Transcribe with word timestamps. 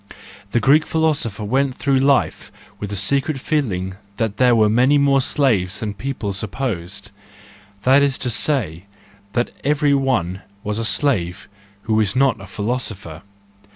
—The 0.49 0.59
Greek 0.59 0.87
philosopher 0.87 1.43
went 1.43 1.75
through 1.75 1.99
life 1.99 2.51
with 2.79 2.89
the 2.89 2.95
secret 2.95 3.39
feeling 3.39 3.97
that 4.17 4.37
there 4.37 4.55
were 4.55 4.67
many 4.67 4.97
more, 4.97 5.21
slaves 5.21 5.79
than 5.79 5.93
people 5.93 6.33
supposed— 6.33 7.11
that 7.83 8.01
is 8.01 8.17
to 8.17 8.31
say, 8.31 8.85
that 9.33 9.51
every 9.63 9.93
one 9.93 10.41
was 10.63 10.79
a 10.79 10.85
slave 10.85 11.47
who 11.83 11.93
was 11.93 12.15
not 12.15 12.41
a 12.41 12.47
philosopher. 12.47 13.21